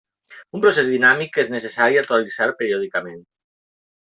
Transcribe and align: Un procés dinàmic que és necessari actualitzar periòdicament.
Un 0.59 0.63
procés 0.63 0.87
dinàmic 0.93 1.29
que 1.35 1.43
és 1.45 1.51
necessari 1.55 2.01
actualitzar 2.03 2.51
periòdicament. 2.63 3.21